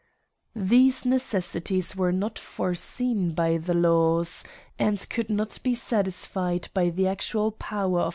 [0.55, 4.43] These necessities were not foreseen by the laws,.
[4.79, 8.09] ^nd could not be satisfied by the actual power of CRIMES AND PUNISHMENTS.